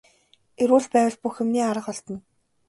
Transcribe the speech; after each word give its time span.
Эрүүл 0.63 0.85
байвал 0.93 1.17
бүх 1.23 1.35
юмны 1.43 1.59
арга 1.71 1.89
олдоно. 1.93 2.19